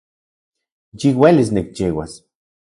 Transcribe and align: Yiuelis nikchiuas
Yiuelis 0.99 1.49
nikchiuas 1.55 2.13